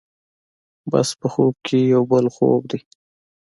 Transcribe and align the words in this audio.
بس 0.91 1.09
په 1.19 1.27
خوب 1.33 1.53
کې 1.65 1.79
یو 1.93 2.03
بل 2.11 2.25
خوب 2.35 2.61
دی. 2.71 2.79